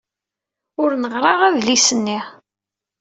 [0.81, 2.19] Ur neɣri ara adlis-nni.